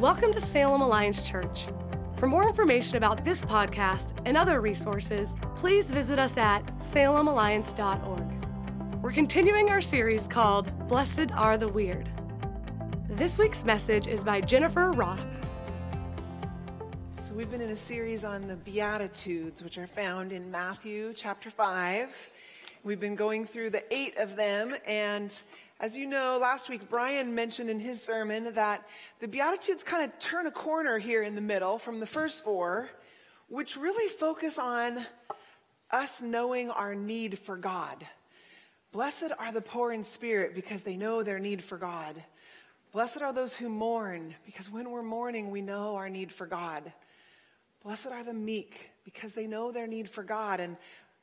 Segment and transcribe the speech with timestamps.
[0.00, 1.66] Welcome to Salem Alliance Church.
[2.18, 9.02] For more information about this podcast and other resources, please visit us at salemalliance.org.
[9.02, 12.08] We're continuing our series called Blessed Are the Weird.
[13.08, 15.26] This week's message is by Jennifer Roth.
[17.18, 21.50] So, we've been in a series on the Beatitudes, which are found in Matthew chapter
[21.50, 22.30] 5.
[22.84, 25.42] We've been going through the eight of them, and
[25.80, 28.84] as you know, last week Brian mentioned in his sermon that
[29.20, 32.90] the Beatitudes kind of turn a corner here in the middle from the first four,
[33.48, 35.06] which really focus on
[35.90, 38.04] us knowing our need for God.
[38.90, 42.16] Blessed are the poor in spirit because they know their need for God.
[42.90, 46.92] Blessed are those who mourn because when we're mourning, we know our need for God.
[47.84, 50.58] Blessed are the meek because they know their need for God.
[50.58, 50.76] And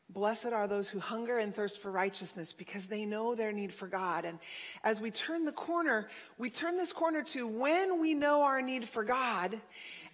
[0.10, 3.88] Blessed are those who hunger and thirst for righteousness because they know their need for
[3.88, 4.24] God.
[4.24, 4.38] And
[4.84, 8.88] as we turn the corner, we turn this corner to when we know our need
[8.88, 9.60] for God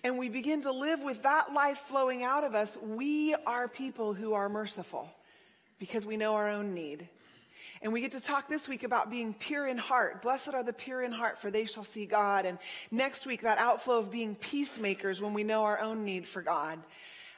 [0.03, 4.13] and we begin to live with that life flowing out of us, we are people
[4.13, 5.09] who are merciful
[5.77, 7.07] because we know our own need.
[7.83, 10.21] And we get to talk this week about being pure in heart.
[10.21, 12.45] Blessed are the pure in heart, for they shall see God.
[12.45, 12.59] And
[12.91, 16.79] next week, that outflow of being peacemakers when we know our own need for God.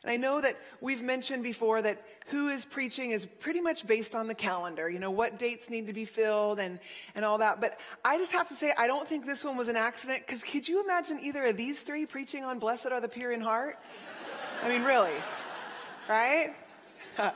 [0.04, 4.16] And I know that we've mentioned before that who is preaching is pretty much based
[4.16, 6.80] on the calendar, you know, what dates need to be filled and,
[7.16, 7.62] and all that.
[7.62, 10.44] But I just have to say, I don't think this one was an accident because
[10.44, 13.80] could you imagine either of these three preaching on Blessed are the Pure in Heart?
[14.62, 15.14] I mean, really,
[16.09, 16.54] right?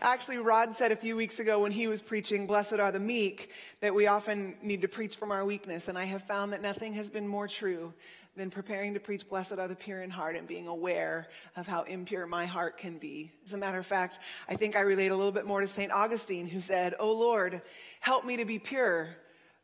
[0.00, 3.52] Actually, Rod said a few weeks ago when he was preaching, Blessed are the meek,
[3.80, 5.88] that we often need to preach from our weakness.
[5.88, 7.94] And I have found that nothing has been more true
[8.38, 11.82] than preparing to preach, Blessed are the pure in heart, and being aware of how
[11.82, 13.32] impure my heart can be.
[13.44, 15.92] As a matter of fact, I think I relate a little bit more to St.
[15.92, 17.60] Augustine, who said, Oh Lord,
[18.00, 19.08] help me to be pure,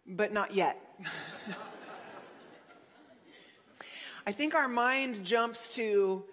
[0.06, 0.78] but not yet.
[4.26, 6.24] I think our mind jumps to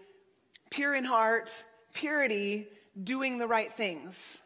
[0.69, 2.67] pure in heart, purity,
[3.01, 4.41] doing the right things.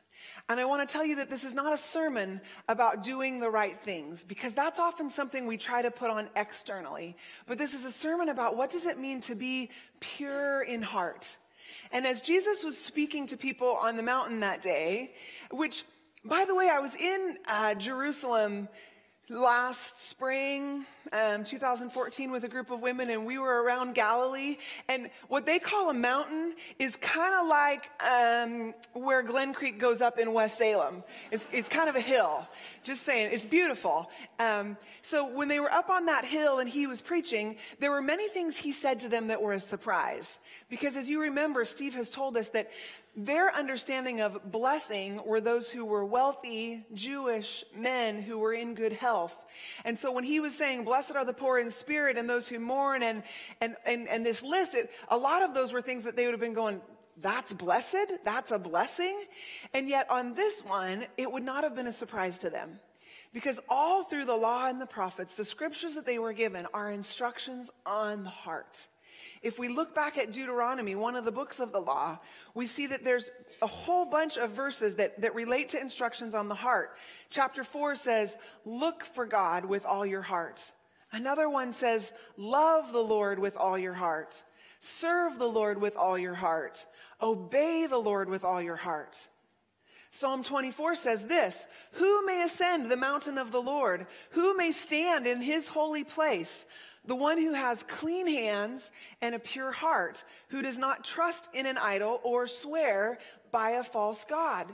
[0.47, 2.39] And I want to tell you that this is not a sermon
[2.69, 7.17] about doing the right things because that's often something we try to put on externally.
[7.47, 11.35] But this is a sermon about what does it mean to be pure in heart.
[11.91, 15.13] And as Jesus was speaking to people on the mountain that day,
[15.49, 15.83] which
[16.25, 18.67] by the way, I was in uh, Jerusalem
[19.29, 24.57] last spring, um, 2014, with a group of women, and we were around Galilee.
[24.89, 30.01] And what they call a mountain is kind of like um, where Glen Creek goes
[30.01, 31.03] up in West Salem.
[31.31, 32.47] It's, it's kind of a hill.
[32.83, 34.09] Just saying, it's beautiful.
[34.39, 38.01] Um, so when they were up on that hill and he was preaching, there were
[38.01, 40.39] many things he said to them that were a surprise.
[40.69, 42.71] Because as you remember, Steve has told us that
[43.17, 48.91] their understanding of blessing were those who were wealthy Jewish men who were in good
[48.91, 49.37] health.
[49.85, 52.57] And so when he was saying, blessed are the poor in spirit and those who
[52.57, 53.21] mourn and,
[53.59, 56.31] and, and, and this list, it, a lot of those were things that they would
[56.31, 56.79] have been going,
[57.17, 58.13] that's blessed?
[58.23, 59.19] That's a blessing?
[59.73, 62.79] And yet on this one, it would not have been a surprise to them.
[63.33, 66.89] Because all through the law and the prophets, the scriptures that they were given are
[66.89, 68.87] instructions on the heart.
[69.41, 72.19] If we look back at Deuteronomy, one of the books of the law,
[72.53, 73.29] we see that there's
[73.61, 76.97] a whole bunch of verses that, that relate to instructions on the heart.
[77.29, 80.71] Chapter 4 says, Look for God with all your heart.
[81.15, 84.43] Another one says, Love the Lord with all your heart.
[84.81, 86.85] Serve the Lord with all your heart.
[87.21, 89.29] Obey the Lord with all your heart.
[90.11, 94.07] Psalm 24 says this Who may ascend the mountain of the Lord?
[94.31, 96.65] Who may stand in his holy place?
[97.07, 101.65] The one who has clean hands and a pure heart, who does not trust in
[101.65, 103.19] an idol or swear
[103.51, 104.67] by a false God.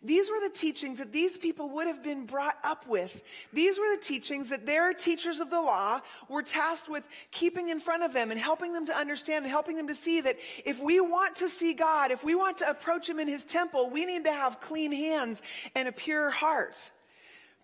[0.00, 3.20] These were the teachings that these people would have been brought up with.
[3.52, 7.80] These were the teachings that their teachers of the law were tasked with keeping in
[7.80, 10.80] front of them and helping them to understand and helping them to see that if
[10.80, 14.06] we want to see God, if we want to approach Him in His temple, we
[14.06, 15.42] need to have clean hands
[15.74, 16.90] and a pure heart.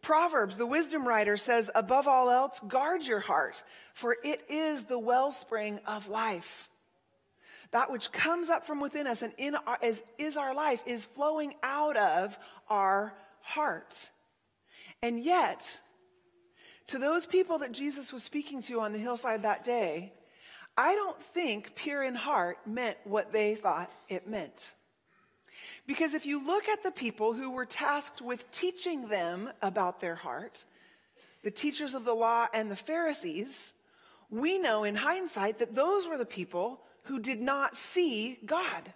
[0.04, 3.65] Proverbs, the wisdom writer says, above all else, guard your heart,
[3.95, 6.68] for it is the wellspring of life.
[7.71, 11.06] That which comes up from within us and in our, is, is our life is
[11.06, 14.10] flowing out of our heart.
[15.03, 15.80] And yet,
[16.89, 20.12] to those people that Jesus was speaking to on the hillside that day,
[20.77, 24.74] I don't think pure in heart meant what they thought it meant.
[25.86, 30.15] Because if you look at the people who were tasked with teaching them about their
[30.15, 30.65] heart,
[31.42, 33.75] the teachers of the law and the Pharisees,
[34.31, 38.92] we know in hindsight that those were the people who did not see God.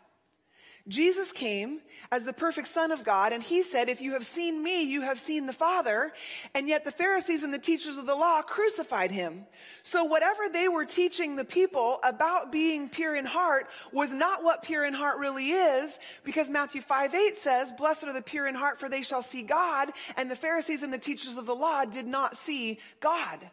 [0.88, 1.80] Jesus came
[2.10, 5.02] as the perfect Son of God, and he said, If you have seen me, you
[5.02, 6.12] have seen the Father.
[6.54, 9.44] And yet the Pharisees and the teachers of the law crucified him.
[9.82, 14.62] So whatever they were teaching the people about being pure in heart was not what
[14.62, 18.54] pure in heart really is, because Matthew 5 8 says, Blessed are the pure in
[18.54, 19.90] heart, for they shall see God.
[20.16, 23.50] And the Pharisees and the teachers of the law did not see God.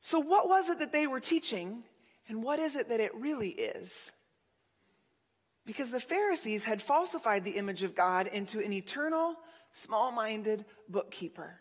[0.00, 1.84] So what was it that they were teaching,
[2.28, 4.10] and what is it that it really is?
[5.64, 9.36] Because the Pharisees had falsified the image of God into an eternal,
[9.72, 11.60] small minded bookkeeper.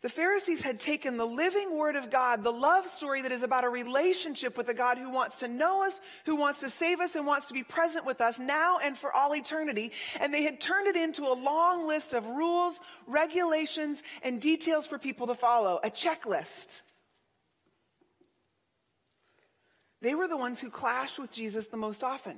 [0.00, 3.64] The Pharisees had taken the living word of God, the love story that is about
[3.64, 7.16] a relationship with a God who wants to know us, who wants to save us,
[7.16, 9.92] and wants to be present with us now and for all eternity.
[10.20, 14.98] And they had turned it into a long list of rules, regulations, and details for
[14.98, 16.82] people to follow, a checklist.
[20.02, 22.36] They were the ones who clashed with Jesus the most often.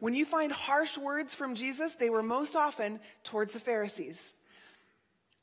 [0.00, 4.32] When you find harsh words from Jesus, they were most often towards the Pharisees.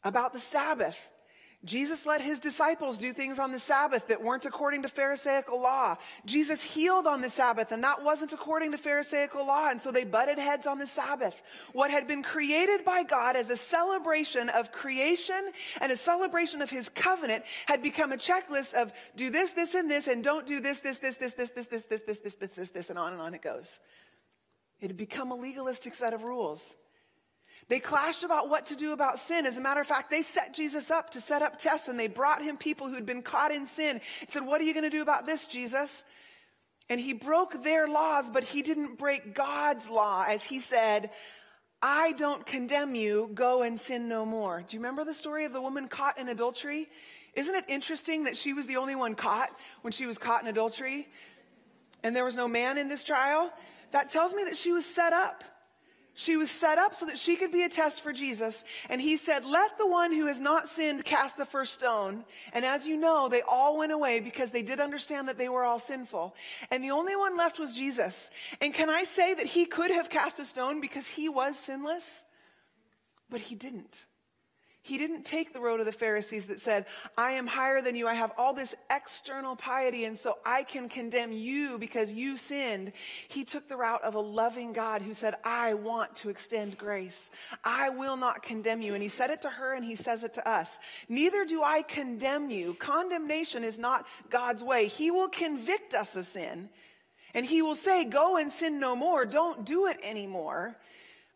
[0.04, 1.12] About the Sabbath,
[1.66, 5.98] Jesus let his disciples do things on the Sabbath that weren't according to Pharisaical law.
[6.24, 10.04] Jesus healed on the Sabbath, and that wasn't according to Pharisaical law, and so they
[10.04, 11.42] butted heads on the Sabbath.
[11.74, 16.70] What had been created by God as a celebration of creation and a celebration of
[16.70, 20.60] his covenant had become a checklist of do this, this, and this, and don't do
[20.60, 23.14] this, this, this, this, this, this, this, this, this, this, this, this, this, and on
[23.14, 23.80] and on it goes.
[24.82, 26.76] It had become a legalistic set of rules.
[27.68, 29.46] They clashed about what to do about sin.
[29.46, 32.08] As a matter of fact, they set Jesus up to set up tests and they
[32.08, 34.90] brought him people who'd been caught in sin and said, What are you going to
[34.90, 36.04] do about this, Jesus?
[36.90, 41.10] And he broke their laws, but he didn't break God's law as he said,
[41.82, 44.64] I don't condemn you, go and sin no more.
[44.68, 46.88] Do you remember the story of the woman caught in adultery?
[47.34, 49.50] Isn't it interesting that she was the only one caught
[49.82, 51.08] when she was caught in adultery?
[52.04, 53.52] And there was no man in this trial?
[53.96, 55.46] That tells me that she was set up.
[56.16, 58.66] She was set up so that she could be a test for Jesus.
[58.90, 62.26] And he said, Let the one who has not sinned cast the first stone.
[62.52, 65.64] And as you know, they all went away because they did understand that they were
[65.64, 66.36] all sinful.
[66.72, 68.30] And the only one left was Jesus.
[68.60, 72.26] And can I say that he could have cast a stone because he was sinless?
[73.30, 74.08] But he didn't.
[74.86, 76.86] He didn't take the road of the Pharisees that said,
[77.18, 78.08] I am higher than you.
[78.08, 82.92] I have all this external piety, and so I can condemn you because you sinned.
[83.28, 87.32] He took the route of a loving God who said, I want to extend grace.
[87.64, 88.94] I will not condemn you.
[88.94, 90.78] And he said it to her and he says it to us.
[91.10, 92.76] Neither do I condemn you.
[92.76, 94.86] Condemnation is not God's way.
[94.86, 96.70] He will convict us of sin.
[97.34, 99.26] And he will say, Go and sin no more.
[99.26, 100.78] Don't do it anymore.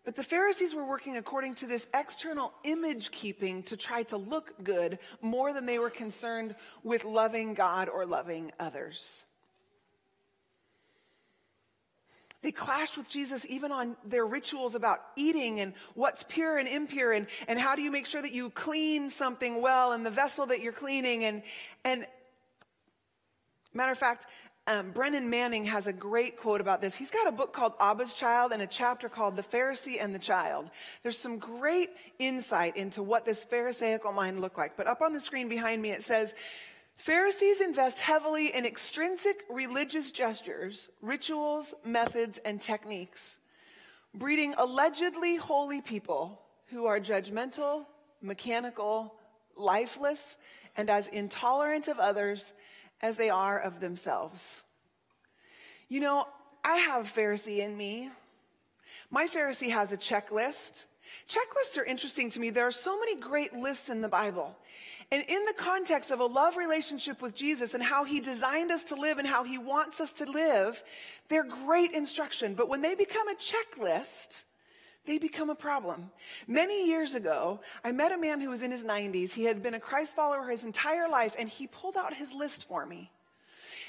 [0.06, 4.64] But the Pharisees were working according to this external image keeping to try to look
[4.64, 9.24] good more than they were concerned with loving God or loving others.
[12.42, 17.12] They clashed with Jesus even on their rituals about eating and what's pure and impure
[17.12, 20.46] and, and how do you make sure that you clean something well and the vessel
[20.46, 21.26] that you're cleaning.
[21.26, 21.44] And,
[21.84, 22.08] and
[23.74, 24.28] matter of fact,
[24.70, 26.94] um, Brennan Manning has a great quote about this.
[26.94, 30.20] He's got a book called Abba's Child and a chapter called The Pharisee and the
[30.20, 30.70] Child.
[31.02, 31.90] There's some great
[32.20, 34.78] insight into what this Pharisaical mind looked like.
[34.78, 36.36] But up on the screen behind me, it says,
[36.98, 43.40] Pharisees invest heavily in extrinsic religious gestures, rituals, methods, and techniques,
[44.14, 47.86] breeding allegedly holy people who are judgmental,
[48.22, 49.16] mechanical,
[49.56, 50.38] lifeless,
[50.78, 52.54] and as intolerant of others
[53.02, 54.62] as they are of themselves.
[55.88, 56.28] You know,
[56.64, 58.10] I have Pharisee in me.
[59.10, 60.86] My Pharisee has a checklist.
[61.28, 62.50] Checklists are interesting to me.
[62.50, 64.56] There are so many great lists in the Bible.
[65.12, 68.84] And in the context of a love relationship with Jesus and how he designed us
[68.86, 70.84] to live and how he wants us to live,
[71.30, 72.54] they're great instruction.
[72.54, 74.44] But when they become a checklist,
[75.10, 76.12] they become a problem.
[76.48, 79.34] Many years ago, I met a man who was in his 90s.
[79.34, 82.68] He had been a Christ follower his entire life, and he pulled out his list
[82.68, 83.10] for me.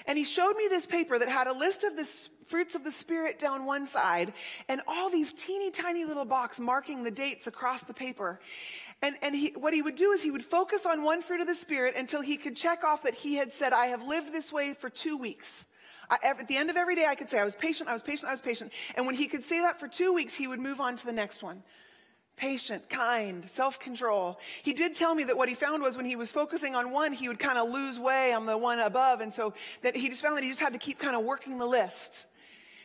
[0.07, 2.09] And he showed me this paper that had a list of the
[2.47, 4.33] fruits of the Spirit down one side
[4.67, 8.41] and all these teeny tiny little box marking the dates across the paper.
[9.03, 11.47] And, and he, what he would do is he would focus on one fruit of
[11.47, 14.51] the Spirit until he could check off that he had said, I have lived this
[14.51, 15.67] way for two weeks.
[16.11, 18.03] I, at the end of every day, I could say, I was patient, I was
[18.03, 18.73] patient, I was patient.
[18.97, 21.13] And when he could say that for two weeks, he would move on to the
[21.13, 21.63] next one.
[22.37, 24.39] Patient, kind, self control.
[24.63, 27.13] He did tell me that what he found was when he was focusing on one,
[27.13, 29.21] he would kind of lose way on the one above.
[29.21, 31.59] And so that he just found that he just had to keep kind of working
[31.59, 32.27] the list.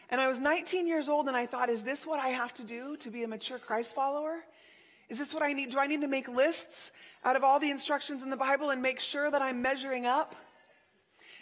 [0.09, 2.63] And I was 19 years old and I thought, is this what I have to
[2.63, 4.43] do to be a mature Christ follower?
[5.09, 5.71] Is this what I need?
[5.71, 6.91] Do I need to make lists
[7.23, 10.35] out of all the instructions in the Bible and make sure that I'm measuring up?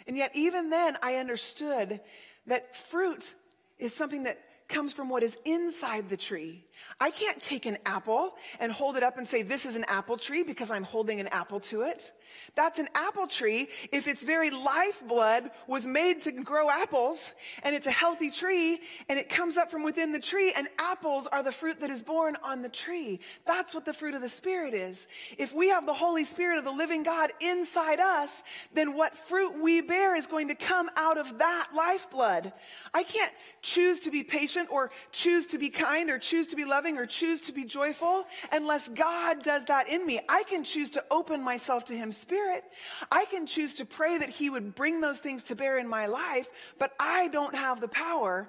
[0.06, 2.00] And yet, even then, I understood
[2.46, 3.34] that fruit
[3.78, 6.64] is something that comes from what is inside the tree.
[7.00, 10.16] I can't take an apple and hold it up and say, this is an apple
[10.16, 12.12] tree because I'm holding an apple to it.
[12.54, 17.86] That's an apple tree if its very lifeblood was made to grow apples and it's
[17.86, 21.52] a healthy tree and it comes up from within the tree and apples are the
[21.52, 23.20] fruit that is born on the tree.
[23.46, 25.06] That's what the fruit of the Spirit is.
[25.36, 28.42] If we have the Holy Spirit of the living God inside us,
[28.72, 32.52] then what fruit we bear is going to come out of that lifeblood.
[32.92, 36.64] I can't choose to be patient or choose to be kind or choose to be
[36.64, 40.20] loving or choose to be joyful unless God does that in me.
[40.28, 42.64] I can choose to open myself to Him Spirit.
[43.10, 46.06] I can choose to pray that He would bring those things to bear in my
[46.06, 48.48] life, but I don't have the power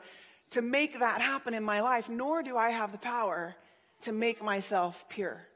[0.52, 3.56] to make that happen in my life, nor do I have the power
[4.02, 5.48] to make myself pure.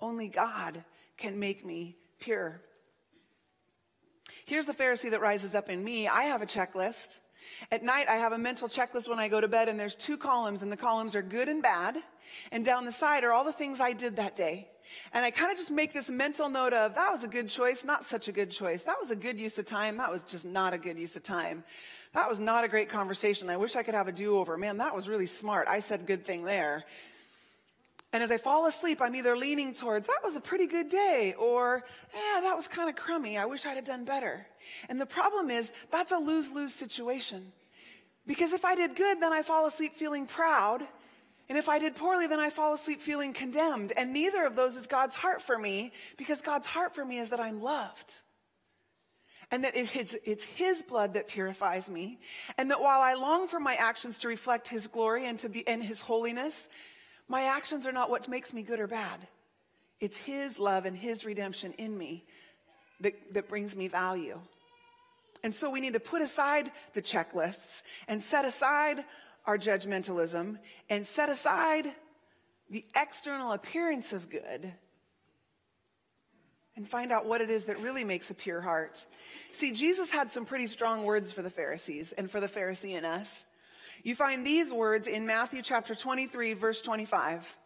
[0.00, 0.84] Only God
[1.16, 2.60] can make me pure.
[4.44, 6.08] Here's the Pharisee that rises up in me.
[6.08, 7.18] I have a checklist.
[7.72, 10.16] At night, I have a mental checklist when I go to bed, and there's two
[10.16, 11.96] columns, and the columns are good and bad.
[12.52, 14.68] And down the side are all the things I did that day.
[15.12, 17.84] And I kind of just make this mental note of that was a good choice,
[17.84, 18.84] not such a good choice.
[18.84, 19.96] That was a good use of time.
[19.96, 21.64] That was just not a good use of time.
[22.12, 23.48] That was not a great conversation.
[23.50, 24.56] I wish I could have a do over.
[24.56, 25.68] Man, that was really smart.
[25.68, 26.84] I said good thing there.
[28.12, 31.34] And as I fall asleep, I'm either leaning towards, that was a pretty good day,
[31.38, 33.38] or, yeah, that was kind of crummy.
[33.38, 34.44] I wish I'd have done better.
[34.88, 37.52] And the problem is, that's a lose lose situation.
[38.26, 40.82] Because if I did good, then I fall asleep feeling proud.
[41.48, 43.92] And if I did poorly, then I fall asleep feeling condemned.
[43.96, 47.30] And neither of those is God's heart for me, because God's heart for me is
[47.30, 48.20] that I'm loved.
[49.50, 52.20] And that it's, it's His blood that purifies me.
[52.56, 55.60] And that while I long for my actions to reflect His glory and to be
[55.60, 56.68] in His holiness,
[57.26, 59.26] my actions are not what makes me good or bad.
[59.98, 62.26] It's His love and His redemption in me
[63.00, 64.38] that, that brings me value.
[65.42, 69.04] And so we need to put aside the checklists and set aside
[69.46, 70.58] our judgmentalism
[70.90, 71.86] and set aside
[72.68, 74.72] the external appearance of good
[76.76, 79.04] and find out what it is that really makes a pure heart.
[79.50, 83.04] See, Jesus had some pretty strong words for the Pharisees and for the Pharisee in
[83.04, 83.44] us.
[84.02, 87.56] You find these words in Matthew chapter 23, verse 25.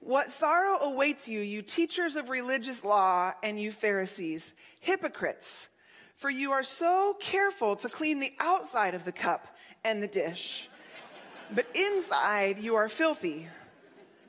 [0.00, 5.68] What sorrow awaits you, you teachers of religious law and you Pharisees, hypocrites,
[6.16, 10.68] for you are so careful to clean the outside of the cup and the dish,
[11.54, 13.46] but inside you are filthy,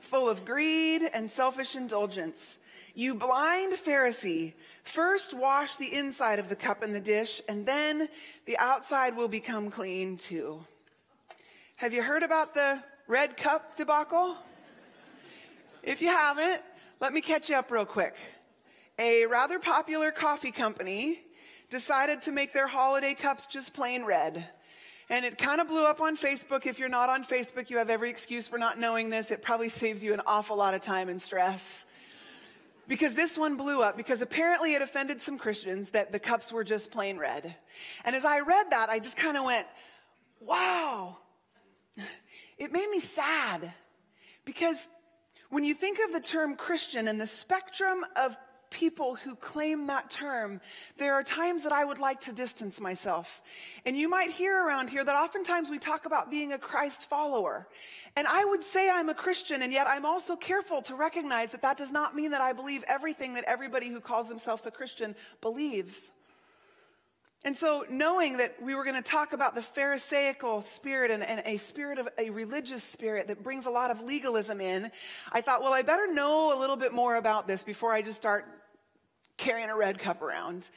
[0.00, 2.58] full of greed and selfish indulgence.
[2.94, 8.08] You blind Pharisee, first wash the inside of the cup and the dish, and then
[8.46, 10.64] the outside will become clean too.
[11.76, 14.36] Have you heard about the red cup debacle?
[15.82, 16.62] If you haven't,
[17.00, 18.16] let me catch you up real quick.
[18.98, 21.20] A rather popular coffee company
[21.70, 24.44] decided to make their holiday cups just plain red.
[25.08, 26.66] And it kind of blew up on Facebook.
[26.66, 29.30] If you're not on Facebook, you have every excuse for not knowing this.
[29.30, 31.86] It probably saves you an awful lot of time and stress.
[32.88, 36.64] Because this one blew up because apparently it offended some Christians that the cups were
[36.64, 37.54] just plain red.
[38.04, 39.66] And as I read that, I just kind of went,
[40.40, 41.18] wow,
[42.58, 43.72] it made me sad
[44.44, 44.88] because
[45.50, 48.36] when you think of the term Christian and the spectrum of
[48.70, 50.60] people who claim that term,
[50.98, 53.40] there are times that I would like to distance myself.
[53.86, 57.66] And you might hear around here that oftentimes we talk about being a Christ follower.
[58.16, 61.62] And I would say I'm a Christian, and yet I'm also careful to recognize that
[61.62, 65.14] that does not mean that I believe everything that everybody who calls themselves a Christian
[65.40, 66.12] believes.
[67.44, 71.40] And so, knowing that we were going to talk about the Pharisaical spirit and, and,
[71.46, 74.90] a spirit of a religious spirit that brings a lot of legalism in,
[75.30, 78.16] I thought, well, I better know a little bit more about this before I just
[78.16, 78.46] start
[79.36, 80.68] carrying a red cup around.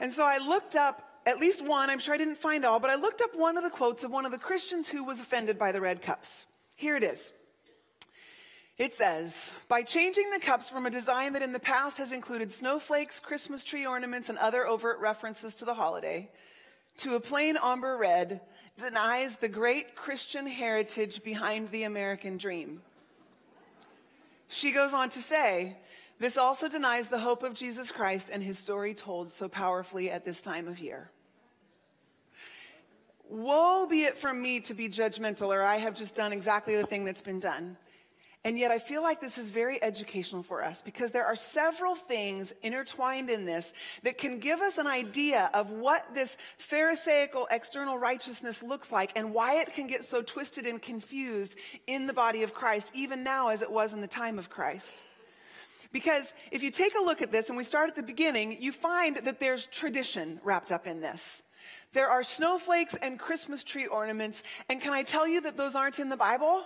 [0.00, 2.88] And so I looked up at least one, I'm sure I didn't find all, but
[2.88, 5.58] I looked up one of the quotes of one of the Christians who was offended
[5.58, 6.46] by the red cups.
[6.74, 7.34] Here it is.
[8.78, 12.52] It says, by changing the cups from a design that in the past has included
[12.52, 16.30] snowflakes, Christmas tree ornaments, and other overt references to the holiday,
[16.98, 18.40] to a plain amber red,
[18.78, 22.80] denies the great Christian heritage behind the American dream.
[24.46, 25.76] She goes on to say,
[26.20, 30.24] this also denies the hope of Jesus Christ and his story told so powerfully at
[30.24, 31.10] this time of year.
[33.28, 36.86] Woe be it from me to be judgmental, or I have just done exactly the
[36.86, 37.76] thing that's been done.
[38.44, 41.96] And yet, I feel like this is very educational for us because there are several
[41.96, 43.72] things intertwined in this
[44.04, 49.34] that can give us an idea of what this Pharisaical external righteousness looks like and
[49.34, 51.56] why it can get so twisted and confused
[51.88, 55.02] in the body of Christ, even now as it was in the time of Christ.
[55.92, 58.70] Because if you take a look at this and we start at the beginning, you
[58.70, 61.42] find that there's tradition wrapped up in this.
[61.92, 64.42] There are snowflakes and Christmas tree ornaments.
[64.68, 66.62] And can I tell you that those aren't in the Bible?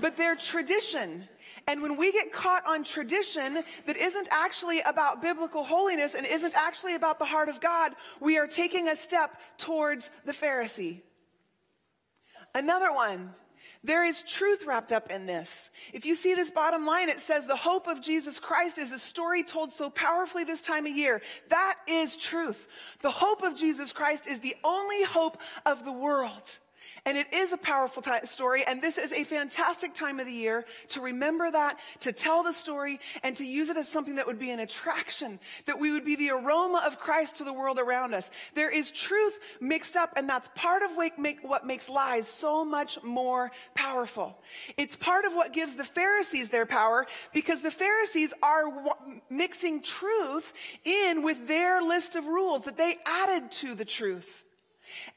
[0.00, 1.28] But they're tradition.
[1.68, 6.54] And when we get caught on tradition that isn't actually about biblical holiness and isn't
[6.56, 11.02] actually about the heart of God, we are taking a step towards the Pharisee.
[12.54, 13.34] Another one.
[13.84, 15.70] There is truth wrapped up in this.
[15.92, 18.98] If you see this bottom line, it says the hope of Jesus Christ is a
[18.98, 21.20] story told so powerfully this time of year.
[21.48, 22.68] That is truth.
[23.00, 26.58] The hope of Jesus Christ is the only hope of the world.
[27.04, 30.32] And it is a powerful t- story, and this is a fantastic time of the
[30.32, 34.26] year to remember that, to tell the story, and to use it as something that
[34.28, 37.80] would be an attraction, that we would be the aroma of Christ to the world
[37.80, 38.30] around us.
[38.54, 42.64] There is truth mixed up, and that's part of what, make, what makes lies so
[42.64, 44.38] much more powerful.
[44.76, 49.82] It's part of what gives the Pharisees their power, because the Pharisees are w- mixing
[49.82, 50.52] truth
[50.84, 54.44] in with their list of rules that they added to the truth.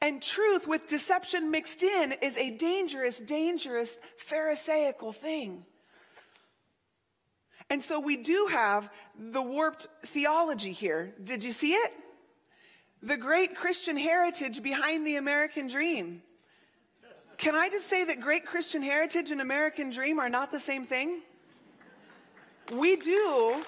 [0.00, 5.64] And truth with deception mixed in is a dangerous, dangerous Pharisaical thing.
[7.68, 11.14] And so we do have the warped theology here.
[11.22, 11.92] Did you see it?
[13.02, 16.22] The great Christian heritage behind the American dream.
[17.38, 20.86] Can I just say that great Christian heritage and American dream are not the same
[20.86, 21.20] thing?
[22.72, 23.62] We do.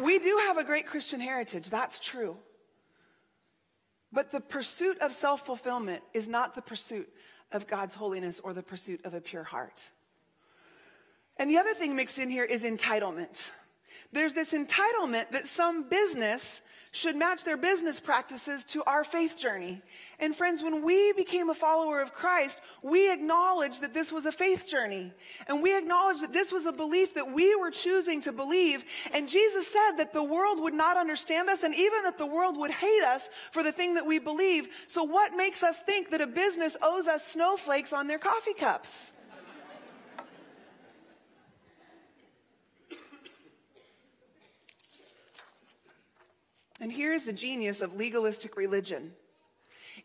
[0.00, 1.68] We do have a great Christian heritage.
[1.68, 2.36] That's true.
[4.12, 7.08] But the pursuit of self fulfillment is not the pursuit
[7.52, 9.90] of God's holiness or the pursuit of a pure heart.
[11.38, 13.50] And the other thing mixed in here is entitlement.
[14.12, 19.82] There's this entitlement that some business should match their business practices to our faith journey.
[20.18, 24.32] And friends, when we became a follower of Christ, we acknowledged that this was a
[24.32, 25.12] faith journey.
[25.46, 28.84] And we acknowledged that this was a belief that we were choosing to believe.
[29.12, 32.56] And Jesus said that the world would not understand us and even that the world
[32.56, 34.68] would hate us for the thing that we believe.
[34.86, 39.12] So what makes us think that a business owes us snowflakes on their coffee cups?
[46.80, 49.12] And here's the genius of legalistic religion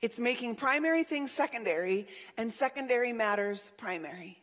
[0.02, 2.08] it's making primary things secondary
[2.38, 4.42] and secondary matters primary.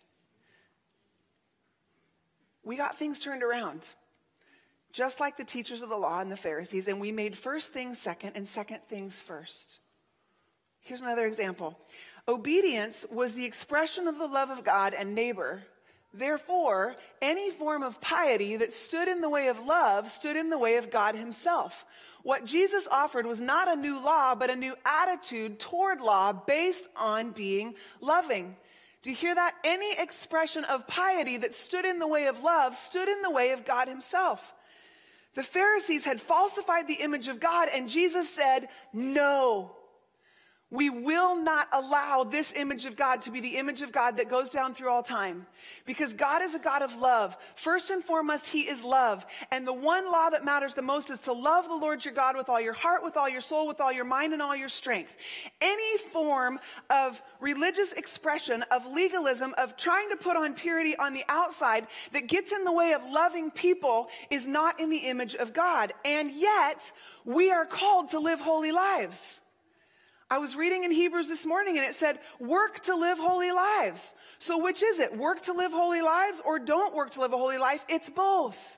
[2.62, 3.88] We got things turned around,
[4.92, 7.98] just like the teachers of the law and the Pharisees, and we made first things
[7.98, 9.80] second and second things first.
[10.80, 11.78] Here's another example
[12.28, 15.62] obedience was the expression of the love of God and neighbor.
[16.12, 20.58] Therefore, any form of piety that stood in the way of love stood in the
[20.58, 21.84] way of God Himself.
[22.22, 26.88] What Jesus offered was not a new law, but a new attitude toward law based
[26.96, 28.56] on being loving.
[29.02, 29.54] Do you hear that?
[29.64, 33.50] Any expression of piety that stood in the way of love stood in the way
[33.50, 34.54] of God Himself.
[35.34, 39.76] The Pharisees had falsified the image of God, and Jesus said, No.
[40.70, 44.28] We will not allow this image of God to be the image of God that
[44.28, 45.46] goes down through all time.
[45.86, 47.38] Because God is a God of love.
[47.54, 49.24] First and foremost, He is love.
[49.50, 52.36] And the one law that matters the most is to love the Lord your God
[52.36, 54.68] with all your heart, with all your soul, with all your mind, and all your
[54.68, 55.16] strength.
[55.62, 56.58] Any form
[56.90, 62.26] of religious expression, of legalism, of trying to put on purity on the outside that
[62.26, 65.94] gets in the way of loving people is not in the image of God.
[66.04, 66.92] And yet,
[67.24, 69.40] we are called to live holy lives.
[70.30, 74.14] I was reading in Hebrews this morning and it said, work to live holy lives.
[74.38, 75.16] So which is it?
[75.16, 77.84] Work to live holy lives or don't work to live a holy life?
[77.88, 78.76] It's both.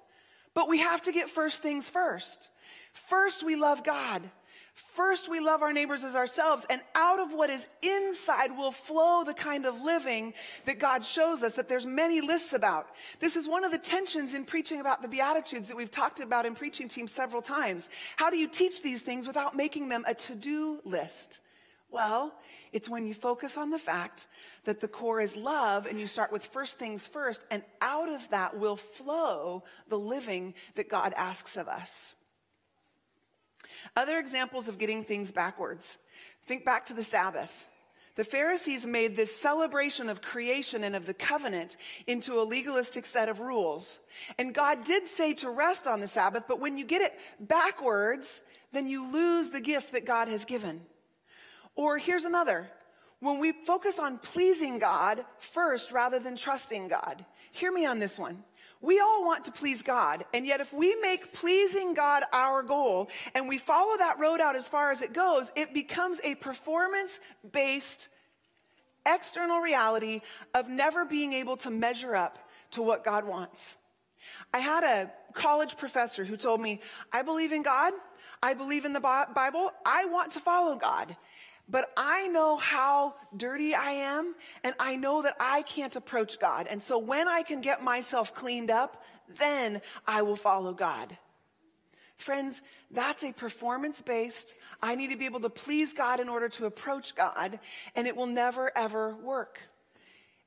[0.55, 2.51] But we have to get first things first.
[2.93, 4.23] First, we love God.
[4.93, 9.25] First, we love our neighbors as ourselves, and out of what is inside will flow
[9.25, 10.35] the kind of living
[10.66, 12.88] that God shows us that there's many lists about.
[13.19, 16.45] This is one of the tensions in preaching about the Beatitudes that we've talked about
[16.45, 17.88] in preaching teams several times.
[18.16, 21.40] How do you teach these things without making them a to-do list?
[21.90, 22.35] Well,
[22.73, 24.29] it's when you focus on the fact
[24.64, 28.29] that the core is love and you start with first things first, and out of
[28.31, 32.14] that will flow the living that God asks of us.
[33.96, 35.98] Other examples of getting things backwards.
[36.46, 37.66] Think back to the Sabbath.
[38.16, 41.76] The Pharisees made this celebration of creation and of the covenant
[42.07, 44.00] into a legalistic set of rules.
[44.38, 48.42] And God did say to rest on the Sabbath, but when you get it backwards,
[48.72, 50.83] then you lose the gift that God has given.
[51.76, 52.68] Or here's another.
[53.20, 57.24] When we focus on pleasing God first rather than trusting God.
[57.53, 58.42] Hear me on this one.
[58.83, 63.11] We all want to please God, and yet if we make pleasing God our goal
[63.35, 67.21] and we follow that road out as far as it goes, it becomes a performance
[67.53, 68.09] based
[69.05, 70.23] external reality
[70.55, 72.38] of never being able to measure up
[72.71, 73.77] to what God wants.
[74.55, 76.81] I had a college professor who told me,
[77.12, 77.93] I believe in God.
[78.43, 79.71] I believe in the Bible.
[79.85, 81.16] I want to follow God.
[81.71, 86.67] But I know how dirty I am, and I know that I can't approach God.
[86.69, 89.05] And so when I can get myself cleaned up,
[89.39, 91.17] then I will follow God.
[92.17, 96.49] Friends, that's a performance based, I need to be able to please God in order
[96.51, 97.61] to approach God,
[97.95, 99.61] and it will never, ever work.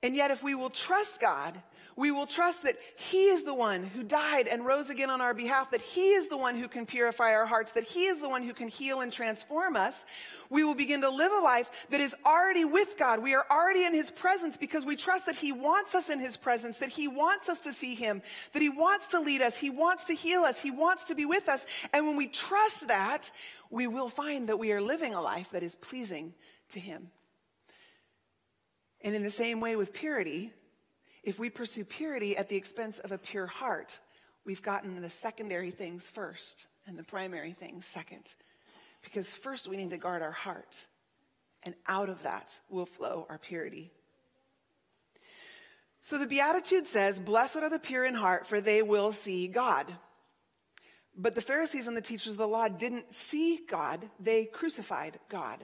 [0.03, 1.61] And yet, if we will trust God,
[1.95, 5.33] we will trust that He is the one who died and rose again on our
[5.33, 8.29] behalf, that He is the one who can purify our hearts, that He is the
[8.29, 10.05] one who can heal and transform us.
[10.49, 13.21] We will begin to live a life that is already with God.
[13.21, 16.37] We are already in His presence because we trust that He wants us in His
[16.37, 18.21] presence, that He wants us to see Him,
[18.53, 21.25] that He wants to lead us, He wants to heal us, He wants to be
[21.25, 21.65] with us.
[21.93, 23.31] And when we trust that,
[23.69, 26.33] we will find that we are living a life that is pleasing
[26.69, 27.09] to Him.
[29.01, 30.53] And in the same way with purity,
[31.23, 33.99] if we pursue purity at the expense of a pure heart,
[34.45, 38.35] we've gotten the secondary things first and the primary things second.
[39.01, 40.85] Because first we need to guard our heart,
[41.63, 43.91] and out of that will flow our purity.
[46.01, 49.93] So the Beatitude says, Blessed are the pure in heart, for they will see God.
[51.15, 55.59] But the Pharisees and the teachers of the law didn't see God, they crucified God.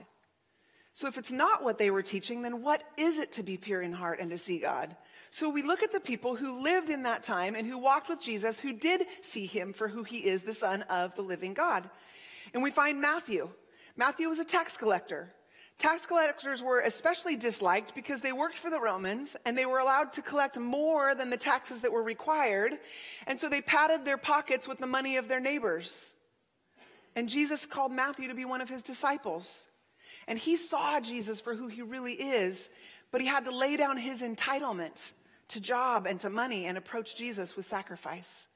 [0.92, 3.82] So if it's not what they were teaching, then what is it to be pure
[3.82, 4.96] in heart and to see God?
[5.30, 8.20] So we look at the people who lived in that time and who walked with
[8.20, 11.88] Jesus, who did see him for who he is, the Son of the living God.
[12.52, 13.48] And we find Matthew.
[13.96, 15.32] Matthew was a tax collector.
[15.78, 20.12] Tax collectors were especially disliked because they worked for the Romans and they were allowed
[20.14, 22.72] to collect more than the taxes that were required.
[23.28, 26.12] And so they padded their pockets with the money of their neighbors.
[27.14, 29.68] And Jesus called Matthew to be one of his disciples.
[30.26, 32.68] And he saw Jesus for who he really is,
[33.12, 35.12] but he had to lay down his entitlement
[35.50, 38.48] to job and to money and approach Jesus with sacrifice.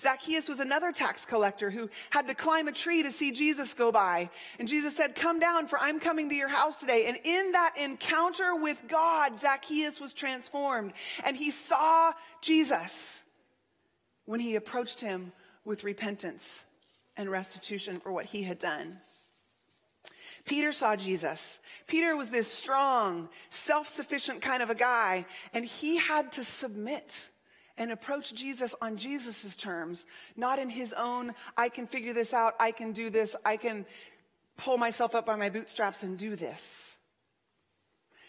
[0.00, 3.92] Zacchaeus was another tax collector who had to climb a tree to see Jesus go
[3.92, 4.30] by.
[4.58, 7.06] And Jesus said, Come down, for I'm coming to your house today.
[7.06, 10.94] And in that encounter with God, Zacchaeus was transformed.
[11.24, 13.20] And he saw Jesus
[14.24, 15.32] when he approached him
[15.64, 16.64] with repentance
[17.16, 18.98] and restitution for what he had done.
[20.44, 21.58] Peter saw Jesus.
[21.86, 27.28] Peter was this strong, self sufficient kind of a guy, and he had to submit
[27.76, 30.04] and approach Jesus on Jesus' terms,
[30.36, 33.86] not in his own, I can figure this out, I can do this, I can
[34.58, 36.96] pull myself up by my bootstraps and do this.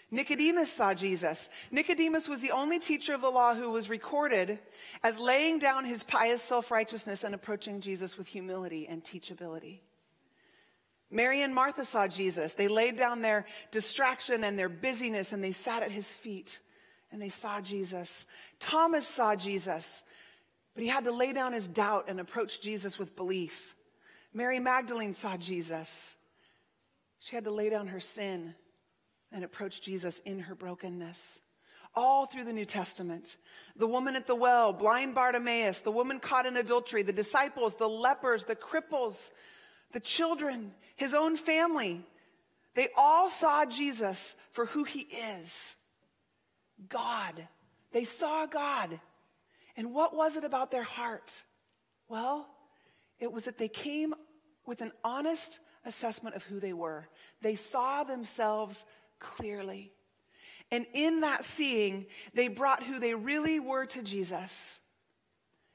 [0.09, 1.49] Nicodemus saw Jesus.
[1.71, 4.59] Nicodemus was the only teacher of the law who was recorded
[5.03, 9.79] as laying down his pious self righteousness and approaching Jesus with humility and teachability.
[11.11, 12.53] Mary and Martha saw Jesus.
[12.53, 16.59] They laid down their distraction and their busyness and they sat at his feet
[17.11, 18.25] and they saw Jesus.
[18.59, 20.03] Thomas saw Jesus,
[20.73, 23.75] but he had to lay down his doubt and approach Jesus with belief.
[24.33, 26.15] Mary Magdalene saw Jesus.
[27.19, 28.55] She had to lay down her sin
[29.31, 31.39] and approach Jesus in her brokenness.
[31.93, 33.35] All through the New Testament.
[33.75, 37.89] The woman at the well, blind Bartimaeus, the woman caught in adultery, the disciples, the
[37.89, 39.29] lepers, the cripples,
[39.91, 42.01] the children, his own family,
[42.75, 45.75] they all saw Jesus for who he is
[46.89, 47.47] God.
[47.91, 48.99] They saw God.
[49.77, 51.43] And what was it about their heart?
[52.07, 52.47] Well,
[53.19, 54.13] it was that they came
[54.65, 57.07] with an honest assessment of who they were.
[57.41, 58.85] They saw themselves
[59.19, 59.91] clearly.
[60.71, 64.80] And in that seeing, they brought who they really were to Jesus.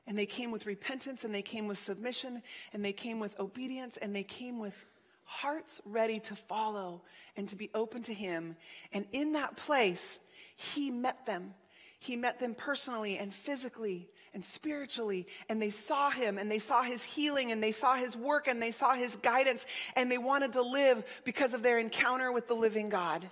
[0.06, 2.42] And they came with repentance and they came with submission
[2.72, 4.86] and they came with obedience and they came with
[5.24, 7.02] hearts ready to follow
[7.36, 8.56] and to be open to Him.
[8.92, 10.20] And in that place,
[10.54, 11.54] He met them.
[11.98, 15.26] He met them personally and physically and spiritually.
[15.48, 18.62] And they saw Him and they saw His healing and they saw His work and
[18.62, 19.66] they saw His guidance
[19.96, 23.28] and they wanted to live because of their encounter with the living God.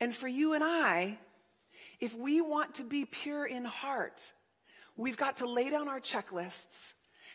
[0.00, 1.18] And for you and I,
[2.00, 4.32] if we want to be pure in heart,
[4.98, 6.92] We've got to lay down our checklists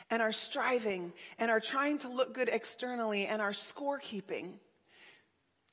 [0.09, 4.55] and our striving and our trying to look good externally and our scorekeeping.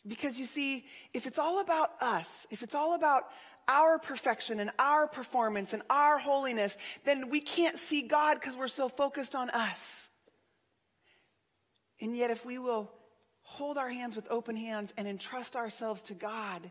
[0.07, 3.25] Because you see, if it's all about us, if it's all about
[3.69, 8.69] our perfection and our performance and our holiness, then we can't see God because we're
[8.69, 10.11] so focused on us.
[12.01, 12.91] And yet, if we will
[13.43, 16.71] hold our hands with open hands and entrust ourselves to God,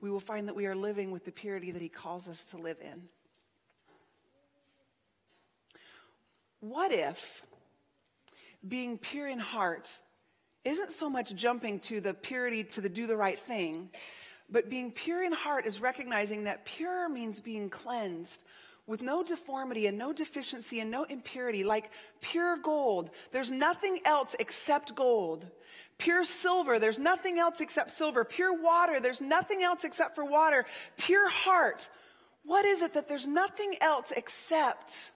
[0.00, 2.58] we will find that we are living with the purity that He calls us to
[2.58, 3.08] live in.
[6.60, 7.42] What if
[8.66, 9.98] being pure in heart
[10.64, 13.90] isn't so much jumping to the purity, to the do the right thing,
[14.50, 18.42] but being pure in heart is recognizing that pure means being cleansed,
[18.86, 21.90] with no deformity and no deficiency and no impurity, like
[22.22, 23.10] pure gold.
[23.30, 25.46] There's nothing else except gold.
[25.98, 28.24] Pure silver, there's nothing else except silver.
[28.24, 30.64] Pure water, there's nothing else except for water.
[30.96, 31.90] Pure heart,
[32.44, 35.10] what is it that there's nothing else except?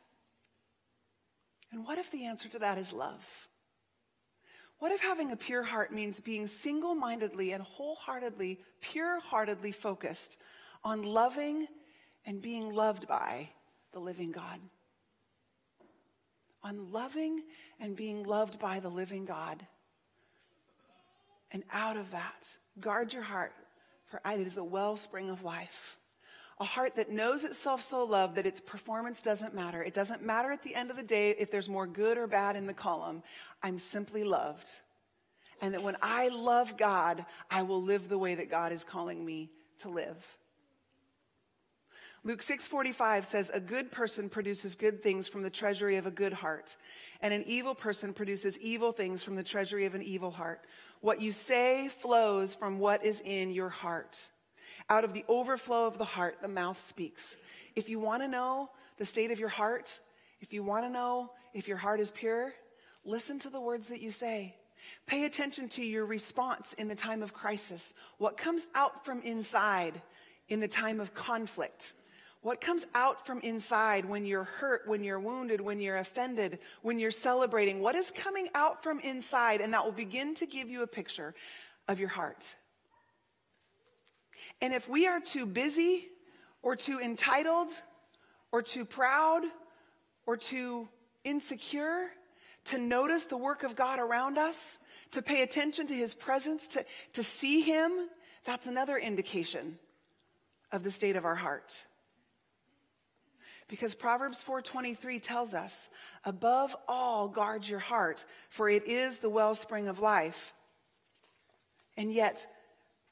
[1.72, 3.48] And what if the answer to that is love?
[4.78, 10.36] What if having a pure heart means being single mindedly and wholeheartedly, pure heartedly focused
[10.84, 11.66] on loving
[12.26, 13.48] and being loved by
[13.92, 14.60] the living God.
[16.62, 17.42] On loving
[17.80, 19.66] and being loved by the living God.
[21.50, 23.52] And out of that, guard your heart,
[24.06, 25.98] for it is a wellspring of life.
[26.60, 29.82] A heart that knows itself so loved that its performance doesn't matter.
[29.82, 32.56] It doesn't matter at the end of the day if there's more good or bad
[32.56, 33.22] in the column.
[33.62, 34.68] I'm simply loved.
[35.60, 39.24] And that when I love God, I will live the way that God is calling
[39.24, 40.38] me to live.
[42.24, 46.32] Luke 6:45 says a good person produces good things from the treasury of a good
[46.32, 46.76] heart,
[47.20, 50.64] and an evil person produces evil things from the treasury of an evil heart.
[51.00, 54.28] What you say flows from what is in your heart.
[54.88, 57.36] Out of the overflow of the heart, the mouth speaks.
[57.76, 60.00] If you want to know the state of your heart,
[60.40, 62.52] if you want to know if your heart is pure,
[63.04, 64.56] listen to the words that you say.
[65.06, 67.94] Pay attention to your response in the time of crisis.
[68.18, 70.00] What comes out from inside
[70.48, 71.94] in the time of conflict?
[72.42, 76.98] What comes out from inside when you're hurt, when you're wounded, when you're offended, when
[76.98, 77.80] you're celebrating?
[77.80, 79.60] What is coming out from inside?
[79.60, 81.34] And that will begin to give you a picture
[81.86, 82.56] of your heart.
[84.62, 86.08] And if we are too busy
[86.62, 87.68] or too entitled
[88.52, 89.42] or too proud
[90.24, 90.88] or too
[91.24, 92.06] insecure
[92.66, 94.78] to notice the work of God around us,
[95.10, 98.08] to pay attention to his presence, to, to see him,
[98.44, 99.78] that's another indication
[100.70, 101.84] of the state of our heart.
[103.66, 105.88] Because Proverbs 4:23 tells us,
[106.24, 110.54] "Above all guard your heart, for it is the wellspring of life."
[111.96, 112.46] And yet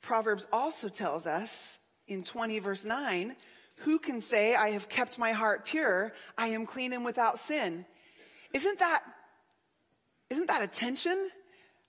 [0.03, 3.37] Proverbs also tells us in 20 verse 9,
[3.79, 6.13] "Who can say I have kept my heart pure?
[6.37, 7.87] I am clean and without sin."
[8.53, 9.05] Isn't that
[10.31, 11.31] isn't that a tension?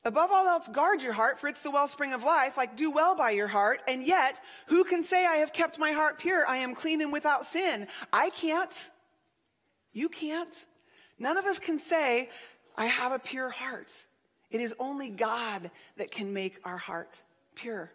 [0.03, 2.57] Above all else, guard your heart, for it's the wellspring of life.
[2.57, 3.81] Like, do well by your heart.
[3.87, 6.43] And yet, who can say, I have kept my heart pure?
[6.47, 7.87] I am clean and without sin.
[8.11, 8.89] I can't.
[9.93, 10.65] You can't.
[11.19, 12.31] None of us can say,
[12.75, 14.03] I have a pure heart.
[14.49, 17.21] It is only God that can make our heart
[17.53, 17.91] pure.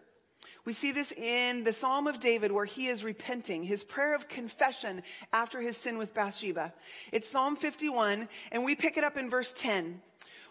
[0.65, 4.29] We see this in the Psalm of David where he is repenting, his prayer of
[4.29, 6.75] confession after his sin with Bathsheba.
[7.13, 10.03] It's Psalm 51, and we pick it up in verse 10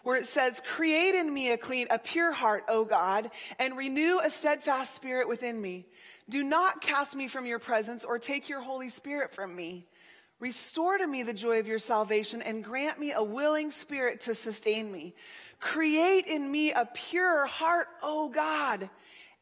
[0.06, 4.20] where it says, Create in me a clean, a pure heart, O God, and renew
[4.20, 5.84] a steadfast spirit within me.
[6.28, 9.84] Do not cast me from your presence or take your Holy Spirit from me.
[10.38, 14.34] Restore to me the joy of your salvation and grant me a willing spirit to
[14.36, 15.12] sustain me.
[15.58, 18.88] Create in me a pure heart, O God.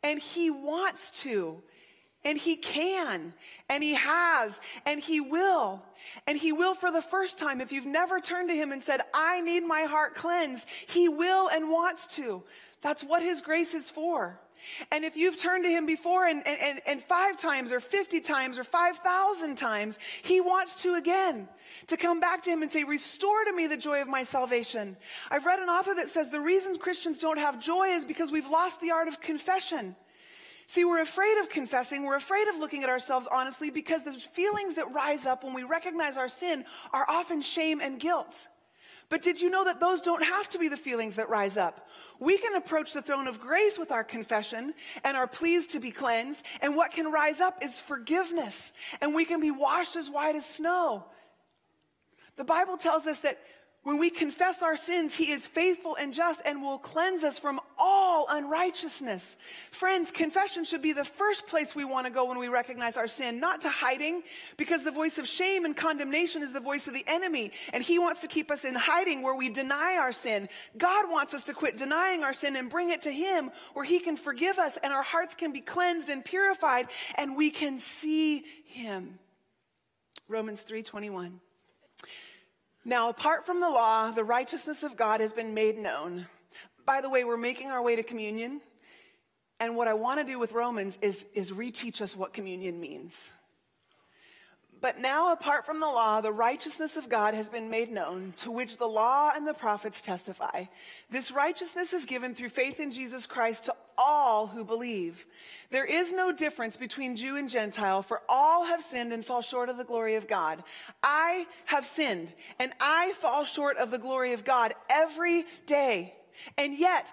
[0.05, 1.61] And he wants to,
[2.25, 3.35] and he can,
[3.69, 5.83] and he has, and he will.
[6.27, 7.61] And He will for the first time.
[7.61, 11.49] If you've never turned to Him and said, I need my heart cleansed, He will
[11.49, 12.43] and wants to.
[12.83, 14.41] That's what His grace is for.
[14.91, 18.59] And if you've turned to Him before and, and, and five times or 50 times
[18.59, 21.49] or 5,000 times, He wants to again,
[21.89, 24.97] to come back to Him and say, Restore to me the joy of my salvation.
[25.31, 28.49] I've read an author that says the reason Christians don't have joy is because we've
[28.49, 29.97] lost the art of confession.
[30.67, 32.05] See, we're afraid of confessing.
[32.05, 35.63] We're afraid of looking at ourselves honestly because the feelings that rise up when we
[35.63, 38.49] recognize our sin are often shame and guilt.
[39.15, 41.89] But did you know that those don't have to be the feelings that rise up?
[42.19, 44.75] We can approach the throne of grace with our confession
[45.05, 46.45] and are pleased to be cleansed.
[46.61, 48.73] And what can rise up is forgiveness.
[49.01, 51.05] And we can be washed as white as snow.
[52.35, 53.39] The Bible tells us that
[53.85, 57.61] when we confess our sins, He is faithful and just and will cleanse us from
[57.79, 59.37] all unrighteousness.
[59.71, 63.07] Friends, confession should be the first place we want to go when we recognize our
[63.07, 64.23] sin, not to hiding,
[64.57, 67.99] because the voice of shame and condemnation is the voice of the enemy, and He
[67.99, 70.49] wants to keep us in hiding where we deny our sin.
[70.79, 73.99] God wants us to quit denying our sin and bring it to Him where He
[73.99, 78.45] can forgive us and our hearts can be cleansed and purified and we can see
[78.65, 79.19] Him.
[80.27, 81.41] Romans 3 21.
[82.85, 86.27] Now, apart from the law, the righteousness of God has been made known.
[86.85, 88.61] By the way, we're making our way to communion.
[89.59, 93.33] And what I want to do with Romans is, is reteach us what communion means.
[94.85, 98.51] But now, apart from the law, the righteousness of God has been made known, to
[98.51, 100.67] which the law and the prophets testify.
[101.09, 105.25] This righteousness is given through faith in Jesus Christ to all who believe.
[105.71, 109.71] There is no difference between Jew and Gentile, for all have sinned and fall short
[109.71, 110.63] of the glory of God.
[111.03, 116.15] I have sinned, and I fall short of the glory of God every day.
[116.59, 117.11] And yet,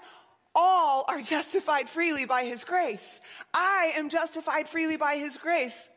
[0.54, 3.22] all are justified freely by his grace.
[3.54, 5.88] I am justified freely by his grace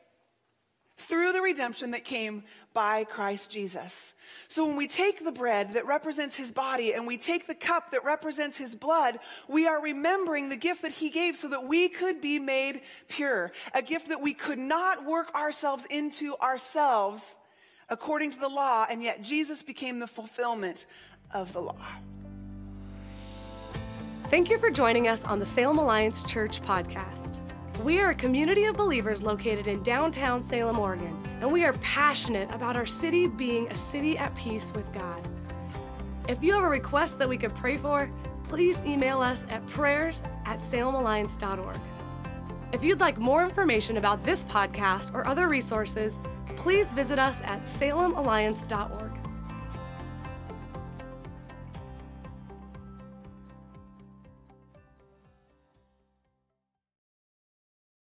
[1.14, 4.14] through the redemption that came by Christ Jesus.
[4.48, 7.92] So when we take the bread that represents his body and we take the cup
[7.92, 11.88] that represents his blood, we are remembering the gift that he gave so that we
[11.88, 13.52] could be made pure.
[13.74, 17.36] A gift that we could not work ourselves into ourselves
[17.88, 20.86] according to the law, and yet Jesus became the fulfillment
[21.30, 21.86] of the law.
[24.30, 27.43] Thank you for joining us on the Salem Alliance Church podcast.
[27.82, 32.50] We are a community of believers located in downtown Salem, Oregon, and we are passionate
[32.50, 35.26] about our city being a city at peace with God.
[36.28, 38.10] If you have a request that we could pray for,
[38.44, 41.78] please email us at prayers at salemalliance.org.
[42.72, 46.18] If you'd like more information about this podcast or other resources,
[46.56, 49.13] please visit us at salemalliance.org.